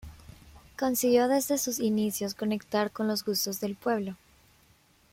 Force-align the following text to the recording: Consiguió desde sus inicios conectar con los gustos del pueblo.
Consiguió 0.79 1.27
desde 1.27 1.59
sus 1.59 1.77
inicios 1.77 2.33
conectar 2.33 2.89
con 2.89 3.07
los 3.07 3.23
gustos 3.23 3.59
del 3.59 3.75
pueblo. 3.75 4.15